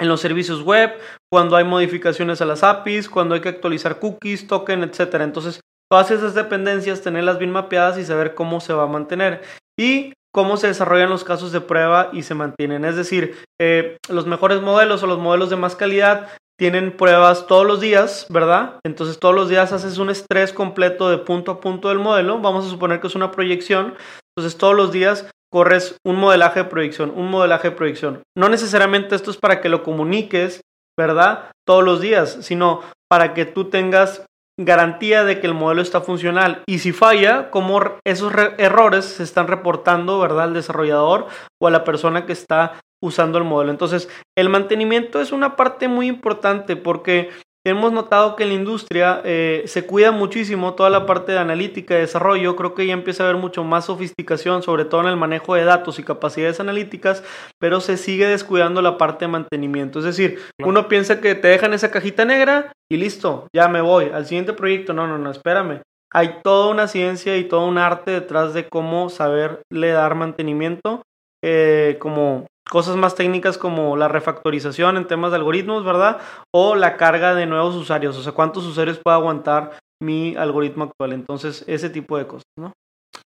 [0.00, 0.92] en los servicios web,
[1.30, 5.14] cuando hay modificaciones a las APIs, cuando hay que actualizar cookies, token, etc.
[5.20, 9.42] Entonces, todas esas dependencias, tenerlas bien mapeadas y saber cómo se va a mantener.
[9.78, 12.84] Y cómo se desarrollan los casos de prueba y se mantienen.
[12.84, 17.66] Es decir, eh, los mejores modelos o los modelos de más calidad tienen pruebas todos
[17.66, 18.80] los días, ¿verdad?
[18.84, 22.40] Entonces todos los días haces un estrés completo de punto a punto del modelo.
[22.40, 23.94] Vamos a suponer que es una proyección.
[24.36, 28.22] Entonces todos los días corres un modelaje de proyección, un modelaje de proyección.
[28.36, 30.60] No necesariamente esto es para que lo comuniques,
[30.98, 31.50] ¿verdad?
[31.66, 34.24] Todos los días, sino para que tú tengas
[34.60, 36.62] garantía de que el modelo está funcional.
[36.66, 40.44] Y si falla, cómo esos errores se están reportando, ¿verdad?
[40.44, 41.26] Al desarrollador
[41.60, 43.70] o a la persona que está usando el modelo.
[43.70, 47.30] Entonces, el mantenimiento es una parte muy importante porque
[47.70, 51.96] hemos notado que en la industria eh, se cuida muchísimo toda la parte de analítica
[51.96, 52.56] y desarrollo.
[52.56, 55.64] Creo que ya empieza a haber mucho más sofisticación, sobre todo en el manejo de
[55.64, 57.24] datos y capacidades analíticas,
[57.58, 59.98] pero se sigue descuidando la parte de mantenimiento.
[59.98, 64.10] Es decir, uno piensa que te dejan esa cajita negra y listo, ya me voy
[64.12, 64.92] al siguiente proyecto.
[64.92, 65.82] No, no, no, espérame.
[66.12, 71.02] Hay toda una ciencia y todo un arte detrás de cómo saberle dar mantenimiento.
[71.44, 76.18] Eh, como cosas más técnicas como la refactorización en temas de algoritmos, ¿verdad?
[76.54, 81.12] O la carga de nuevos usuarios, o sea, cuántos usuarios puede aguantar mi algoritmo actual.
[81.12, 82.72] Entonces, ese tipo de cosas, ¿no?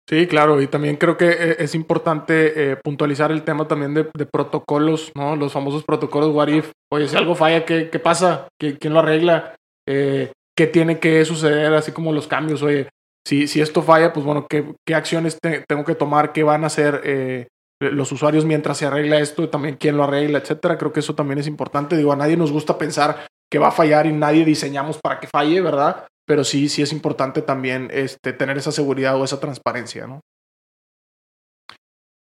[0.08, 4.04] Sí, claro, y también creo que eh, es importante eh, puntualizar el tema también de,
[4.26, 5.36] protocolos, ¿no?
[5.36, 6.72] Los famosos protocolos What If.
[6.92, 8.48] Oye, si algo falla, ¿qué, qué pasa?
[8.58, 9.54] ¿Quién lo arregla?
[9.88, 11.72] Eh, ¿Qué tiene que suceder?
[11.74, 12.88] Así como los cambios, oye,
[13.24, 16.32] si, si esto falla, pues bueno, ¿qué, qué acciones tengo que tomar?
[16.32, 17.48] ¿Qué van a hacer
[17.80, 19.48] los usuarios mientras se arregla esto?
[19.48, 20.78] También quién lo arregla, etcétera.
[20.78, 21.96] Creo que eso también es importante.
[21.96, 25.26] Digo, a nadie nos gusta pensar que va a fallar y nadie diseñamos para que
[25.26, 26.06] falle, ¿verdad?
[26.30, 30.20] pero sí, sí es importante también este, tener esa seguridad o esa transparencia, ¿no?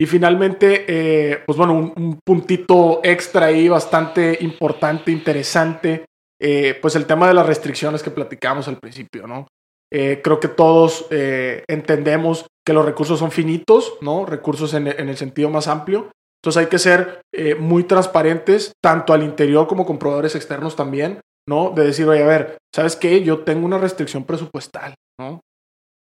[0.01, 6.05] Y finalmente, eh, pues bueno, un, puntito extra ahí bastante importante, interesante,
[6.41, 9.49] eh, pues el tema de las restricciones que platicamos al principio, ¿no?
[9.93, 14.27] Eh, creo que todos entendemos que los recursos son finitos, ¿no?
[14.27, 16.11] Recursos en, el sentido más amplio.
[16.43, 17.23] Entonces hay que ser
[17.59, 21.71] muy transparentes, tanto al interior como con proveedores externos también, ¿no?
[21.71, 23.23] De decir, oye, a ver, ¿sabes qué?
[23.25, 25.41] Yo tengo una restricción presupuestal, ¿no?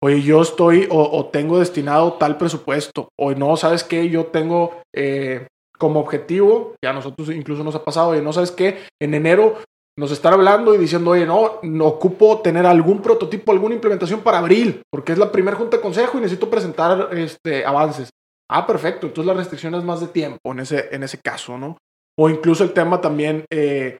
[0.04, 4.10] Oye, yo estoy o, tengo destinado tal presupuesto, o no, ¿sabes qué?
[4.10, 8.52] Yo tengo eh, como objetivo, que a nosotros incluso nos ha pasado, oye, no, ¿sabes
[8.52, 8.80] qué?
[9.02, 9.58] En enero
[9.98, 14.38] nos están hablando y diciendo, oye, no, no ocupo tener algún prototipo, alguna implementación para
[14.38, 18.10] abril, porque es la primera junta de consejo y necesito presentar este, avances.
[18.50, 21.78] Ah, perfecto, entonces la restricción es más de tiempo en ese, en ese caso, ¿no?
[22.18, 23.98] O incluso el tema también eh,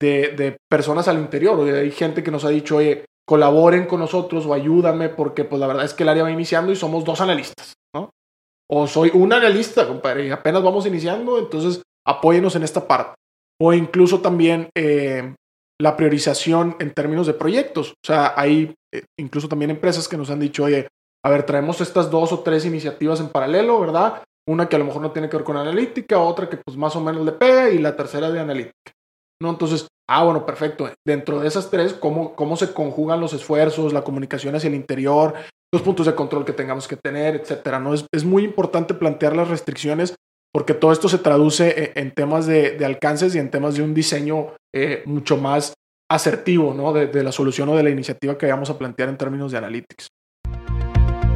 [0.00, 1.58] de, personas al interior.
[1.68, 5.66] hay gente que nos ha dicho, oye, colaboren con nosotros o ayúdame porque pues la
[5.66, 8.10] verdad es que el área va iniciando y somos dos analistas, ¿no?
[8.70, 13.14] O soy un analista, compadre, y apenas vamos iniciando, entonces apóyenos en esta parte.
[13.60, 15.34] O incluso también eh,
[15.80, 17.90] la priorización en términos de proyectos.
[17.90, 20.88] O sea, hay eh, incluso también empresas que nos han dicho, oye,
[21.24, 24.22] a ver, traemos estas dos o tres iniciativas en paralelo, ¿verdad?
[24.46, 26.94] Una que a lo mejor no tiene que ver con analítica, otra que pues más
[26.96, 28.92] o menos le pega y la tercera de analítica.
[29.42, 29.50] ¿no?
[29.50, 30.90] Entonces, ah, bueno, perfecto.
[31.06, 35.34] Dentro de esas tres, ¿cómo, cómo se conjugan los esfuerzos, la comunicación hacia el interior,
[35.72, 37.94] los puntos de control que tengamos que tener, etcétera, ¿no?
[37.94, 40.14] Es, es muy importante plantear las restricciones
[40.54, 43.92] porque todo esto se traduce e, en temas de, alcances y en temas de un
[43.92, 45.74] diseño eh, mucho más
[46.08, 46.92] asertivo, ¿no?
[46.92, 49.58] De, de la solución o de la iniciativa que vamos a plantear en términos de
[49.58, 50.06] analytics.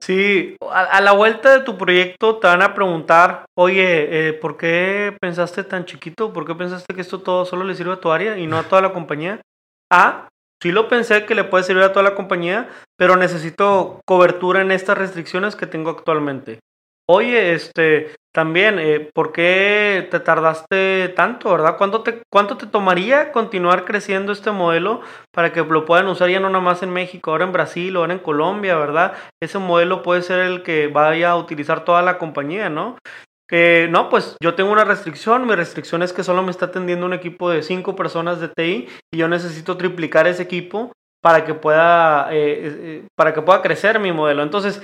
[0.00, 5.16] Sí, a, la vuelta de tu proyecto te van a preguntar, oye, eh, ¿por qué
[5.20, 6.32] pensaste tan chiquito?
[6.32, 8.64] ¿Por qué pensaste que esto todo solo le sirve a tu área y no a
[8.64, 9.40] toda la compañía?
[9.92, 10.27] Ah,
[10.62, 14.70] sí lo pensé que le puede servir a toda la compañía, pero necesito cobertura en
[14.70, 16.60] estas restricciones que tengo actualmente.
[17.10, 21.78] Oye, este, también, eh, ¿por qué te tardaste tanto, verdad?
[21.78, 25.00] ¿Cuánto te, ¿Cuánto te tomaría continuar creciendo este modelo
[25.32, 28.12] para que lo puedan usar ya no nada más en México, ahora en Brasil, ahora
[28.12, 29.14] en Colombia, verdad?
[29.42, 32.98] Ese modelo puede ser el que vaya a utilizar toda la compañía, ¿no?
[33.48, 37.06] Que no, pues yo tengo una restricción, mi restricción es que solo me está atendiendo
[37.06, 41.54] un equipo de cinco personas de TI y yo necesito triplicar ese equipo para que
[41.54, 44.42] pueda, eh, eh, para que pueda crecer mi modelo.
[44.42, 44.82] Entonces,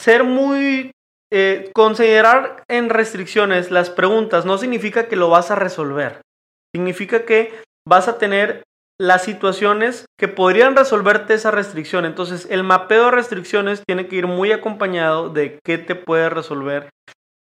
[0.00, 0.92] ser muy
[1.34, 6.20] eh, considerar en restricciones las preguntas no significa que lo vas a resolver.
[6.74, 7.54] Significa que
[7.88, 8.64] vas a tener
[9.00, 12.04] las situaciones que podrían resolverte esa restricción.
[12.04, 16.90] Entonces, el mapeo de restricciones tiene que ir muy acompañado de qué te puede resolver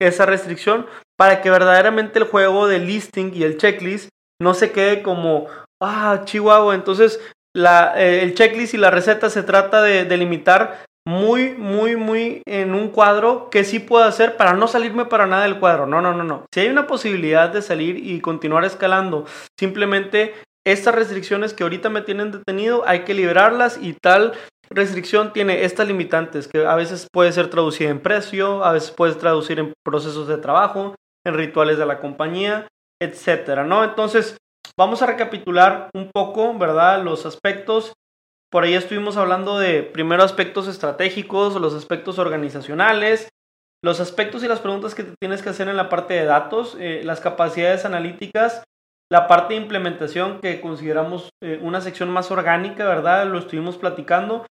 [0.01, 0.87] esa restricción
[1.17, 4.09] para que verdaderamente el juego de listing y el checklist
[4.41, 5.47] no se quede como,
[5.81, 6.75] ah, chihuahua.
[6.75, 7.21] Entonces,
[7.55, 12.89] eh, el checklist y la receta se trata de delimitar muy, muy, muy en un
[12.89, 15.87] cuadro que sí puedo hacer para no salirme para nada del cuadro.
[15.87, 16.47] No, no, no, no.
[16.53, 19.27] Si hay una posibilidad de salir y continuar escalando,
[19.59, 20.35] simplemente
[20.65, 24.35] estas restricciones que ahorita me tienen detenido, hay que liberarlas y tal
[24.73, 29.15] restricción tiene estas limitantes que a veces puede ser traducida en precio, a veces puede
[29.15, 30.95] traducir en procesos de trabajo,
[31.27, 32.69] en rituales de la compañía,
[33.01, 33.85] etcétera, ¿no?
[33.85, 34.37] Entonces,
[34.79, 37.03] vamos a recapitular un poco, ¿verdad?
[37.03, 37.93] Los aspectos
[38.51, 43.29] por ahí estuvimos hablando de primero aspectos estratégicos, los aspectos organizacionales,
[43.83, 46.77] los aspectos y las preguntas que te tienes que hacer en la parte de datos,
[46.81, 48.65] eh, las capacidades analíticas,
[49.09, 53.27] la parte de implementación que consideramos eh, una sección más orgánica, ¿verdad?
[53.27, 54.47] Lo estuvimos platicando.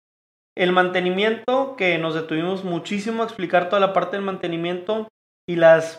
[0.59, 5.09] El mantenimiento, que nos detuvimos muchísimo a explicar toda la parte del mantenimiento
[5.49, 5.99] y las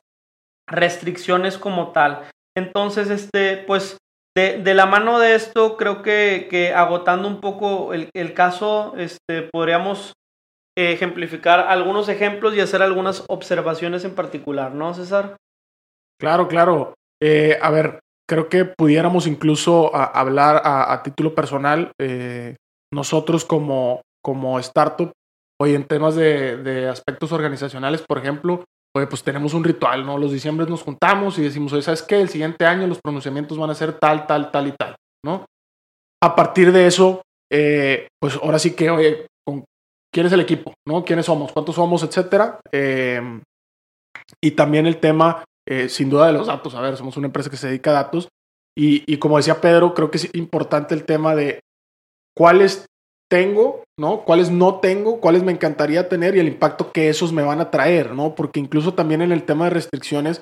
[0.67, 2.29] restricciones como tal.
[2.57, 3.97] Entonces, este, pues,
[4.35, 10.13] de, la mano de esto, creo que, agotando un poco el, caso, este, podríamos
[10.77, 15.37] ejemplificar algunos ejemplos y hacer algunas observaciones en particular, ¿no, César?
[16.19, 16.93] Claro, claro.
[17.21, 17.99] Eh, a ver,
[18.29, 22.55] creo que pudiéramos incluso hablar a, a, título personal, eh,
[22.93, 25.11] nosotros como, como startup,
[25.61, 28.63] hoy en temas de, de, aspectos organizacionales, por ejemplo,
[29.07, 30.17] pues tenemos un ritual, ¿no?
[30.17, 32.19] Los diciembre nos juntamos y decimos, oye, ¿sabes qué?
[32.19, 35.45] El siguiente año los pronunciamientos van a ser tal, tal, tal y tal, ¿no?
[36.21, 39.63] A partir de eso, eh, pues ahora sí que, oye, con,
[40.13, 40.73] ¿quién es el equipo?
[40.87, 41.05] ¿No?
[41.05, 41.51] ¿Quiénes somos?
[41.51, 42.03] ¿Cuántos somos?
[42.03, 42.59] Etcétera.
[42.71, 43.41] Eh,
[44.43, 46.75] y también el tema, eh, sin duda, de los datos.
[46.75, 48.27] A ver, somos una empresa que se dedica a datos.
[48.77, 51.61] Y, y como decía Pedro, creo que es importante el tema de
[52.35, 52.85] cuáles
[53.29, 54.23] tengo, ¿no?
[54.25, 57.71] Cuáles no tengo, cuáles me encantaría tener y el impacto que esos me van a
[57.71, 58.35] traer, ¿no?
[58.35, 60.41] Porque incluso también en el tema de restricciones,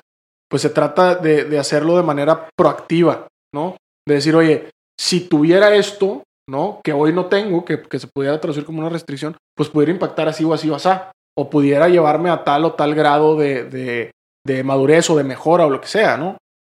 [0.50, 3.76] pues se trata de, de hacerlo de manera proactiva, ¿no?
[4.06, 6.80] De decir, oye, si tuviera esto, ¿no?
[6.82, 10.28] Que hoy no tengo, que, que, se pudiera traducir como una restricción, pues pudiera impactar
[10.28, 10.88] así o así o así,
[11.36, 14.10] o pudiera llevarme a tal o tal grado de, de,
[14.46, 16.38] de madurez o de mejora o lo que sea, ¿no?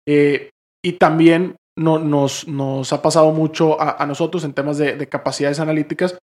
[0.09, 0.51] Eh,
[0.83, 5.09] y también no, nos, nos, ha pasado mucho a, a nosotros en temas de, de,
[5.09, 6.19] capacidades analíticas.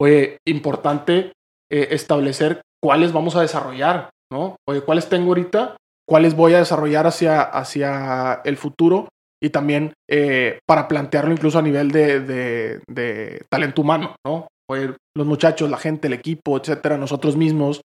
[0.00, 1.32] Oye, importante
[1.70, 4.56] eh, establecer cuáles vamos a desarrollar, ¿no?
[4.68, 5.76] Oye, cuáles tengo ahorita,
[6.08, 9.08] cuáles voy a desarrollar hacia, hacia el futuro
[9.42, 14.48] y también eh, para plantearlo incluso a nivel de, de, de talento humano, ¿no?
[14.70, 17.80] Oye, los muchachos, la gente, el equipo, etcétera, nosotros mismos.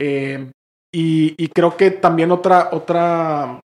[0.00, 0.50] Eh,
[0.92, 3.60] y, y, creo que también otra, otra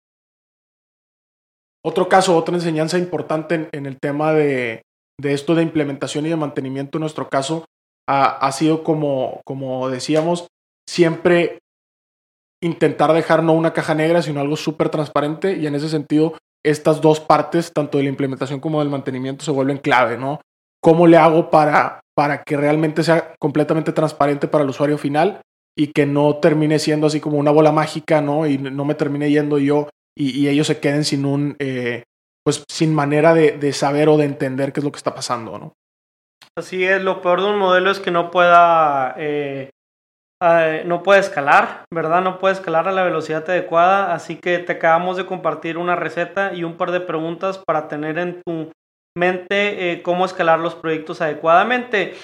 [1.88, 4.82] otro caso, otra enseñanza importante en, el tema de,
[5.24, 7.64] esto de implementación y de mantenimiento, en nuestro caso,
[8.10, 10.48] ha, sido como, como decíamos,
[10.86, 11.60] siempre
[12.62, 17.00] intentar dejar no una caja negra, sino algo súper transparente y en ese sentido estas
[17.00, 20.42] dos partes, tanto de la implementación como del mantenimiento, se vuelven clave, ¿no?
[20.82, 25.40] ¿Cómo le hago para, para que realmente sea completamente transparente para el usuario final
[25.78, 28.46] y que no termine siendo así como una bola mágica, ¿no?
[28.46, 32.04] Y no me termine yendo yo y, ellos se queden sin un, eh,
[32.44, 35.60] pues sin manera de, de, saber o de entender qué es lo que está pasando,
[35.60, 35.74] ¿no?
[36.58, 39.70] Así es, lo peor de un modelo es que no pueda, eh,
[40.86, 42.22] no puede escalar, ¿verdad?
[42.22, 46.54] No puede escalar a la velocidad adecuada, así que te acabamos de compartir una receta
[46.54, 48.72] y un par de preguntas para tener en tu
[49.16, 52.16] mente eh, cómo escalar los proyectos adecuadamente.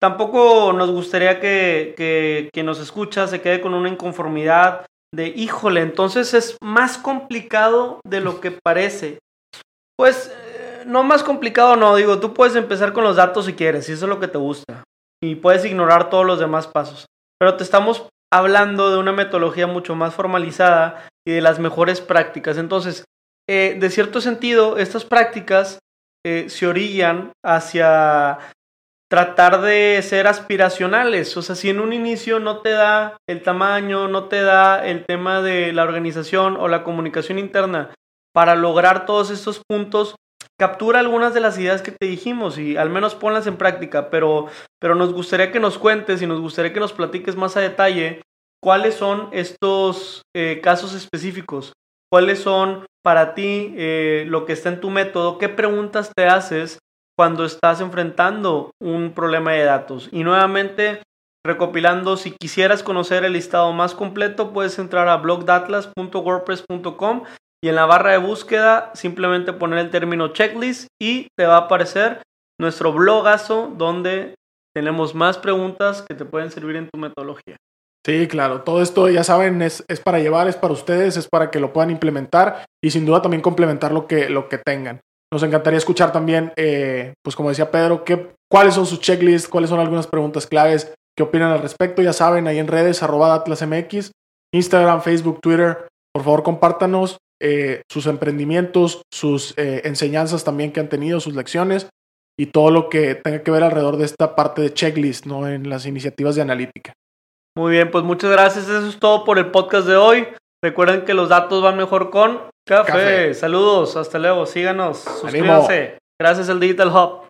[0.00, 5.80] Tampoco nos gustaría que, que, que nos escucha se quede con una inconformidad de híjole,
[5.80, 9.18] entonces es más complicado de lo que parece.
[9.96, 10.32] Pues
[10.86, 14.06] no más complicado, no, digo, tú puedes empezar con los datos si quieres, si eso
[14.06, 14.84] es lo que te gusta,
[15.22, 17.06] y puedes ignorar todos los demás pasos,
[17.38, 22.58] pero te estamos hablando de una metodología mucho más formalizada y de las mejores prácticas.
[22.58, 23.04] Entonces,
[23.48, 25.78] eh, de cierto sentido, estas prácticas
[26.26, 28.38] eh, se orillan hacia
[29.10, 31.36] tratar de ser aspiracionales.
[31.36, 35.04] O sea, si en un inicio no te da el tamaño, no te da el
[35.04, 37.94] tema de la organización o la comunicación interna
[38.34, 40.16] para lograr todos estos puntos,
[40.58, 44.46] captura algunas de las ideas que te dijimos y al menos ponlas en práctica, pero,
[44.80, 48.22] pero nos gustaría que nos cuentes y nos gustaría que nos platiques más a detalle
[48.60, 51.74] cuáles son estos eh, casos específicos,
[52.10, 56.78] cuáles son para ti eh, lo que está en tu método, qué preguntas te haces
[57.16, 60.08] cuando estás enfrentando un problema de datos.
[60.12, 61.02] Y nuevamente,
[61.44, 67.22] recopilando, si quisieras conocer el listado más completo, puedes entrar a blogdatlas.wordpress.com
[67.62, 71.60] y en la barra de búsqueda simplemente poner el término checklist y te va a
[71.60, 72.20] aparecer
[72.60, 74.34] nuestro blogazo donde
[74.74, 77.56] tenemos más preguntas que te pueden servir en tu metodología.
[78.04, 78.62] Sí, claro.
[78.62, 81.90] Todo esto, ya saben, es, para llevar, es para ustedes, es para que lo puedan
[81.90, 85.00] implementar y sin duda también complementar lo que, lo que tengan.
[85.34, 89.68] Nos encantaría escuchar también, eh, pues como decía Pedro, qué, cuáles son sus checklists, cuáles
[89.68, 92.02] son algunas preguntas claves, qué opinan al respecto.
[92.02, 94.12] Ya saben, ahí en redes, arroba AtlasMX,
[94.54, 95.88] Instagram, Facebook, Twitter.
[96.12, 101.88] Por favor, compártanos eh, sus emprendimientos, sus eh, enseñanzas también que han tenido, sus lecciones
[102.38, 105.48] y todo lo que tenga que ver alrededor de esta parte de checklist, ¿no?
[105.48, 106.92] En las iniciativas de analítica.
[107.58, 108.68] Muy bien, pues muchas gracias.
[108.68, 110.28] Eso es todo por el podcast de hoy.
[110.64, 112.90] Recuerden que los datos van mejor con Café.
[112.90, 113.34] Café.
[113.34, 114.46] Saludos, hasta luego.
[114.46, 115.78] Síganos, suscríbanse.
[115.78, 115.98] Animo.
[116.18, 117.28] Gracias al Digital Hub.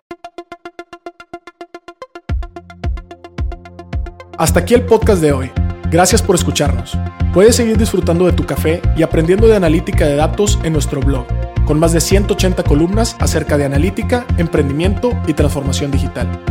[4.37, 5.51] Hasta aquí el podcast de hoy.
[5.91, 6.97] Gracias por escucharnos.
[7.33, 11.25] Puedes seguir disfrutando de tu café y aprendiendo de analítica de datos en nuestro blog,
[11.65, 16.41] con más de 180 columnas acerca de analítica, emprendimiento y transformación digital.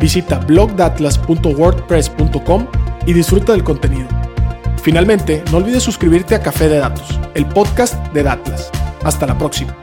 [0.00, 2.66] visita blogdatlas.wordpress.com
[3.06, 4.08] y disfruta del contenido.
[4.84, 8.70] Finalmente, no olvides suscribirte a Café de Datos, el podcast de Datlas.
[9.02, 9.74] Hasta la próxima.